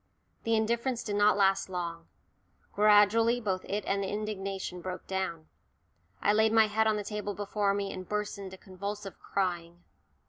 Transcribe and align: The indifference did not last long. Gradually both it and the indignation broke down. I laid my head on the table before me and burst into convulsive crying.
The 0.45 0.55
indifference 0.55 1.03
did 1.03 1.15
not 1.15 1.37
last 1.37 1.69
long. 1.69 2.07
Gradually 2.73 3.39
both 3.39 3.63
it 3.69 3.85
and 3.85 4.01
the 4.01 4.07
indignation 4.09 4.81
broke 4.81 5.05
down. 5.05 5.45
I 6.23 6.33
laid 6.33 6.51
my 6.51 6.65
head 6.65 6.87
on 6.87 6.95
the 6.97 7.03
table 7.03 7.35
before 7.35 7.75
me 7.75 7.93
and 7.93 8.09
burst 8.09 8.39
into 8.39 8.57
convulsive 8.57 9.19
crying. 9.19 9.83